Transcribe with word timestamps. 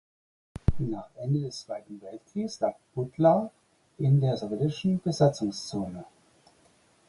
Nach 0.79 1.09
Ende 1.15 1.41
des 1.41 1.59
Zweiten 1.61 2.01
Weltkrieges 2.01 2.59
lag 2.59 2.73
Buttlar 2.95 3.51
in 3.99 4.19
der 4.19 4.35
Sowjetischen 4.35 4.99
Besatzungszone. 4.99 6.05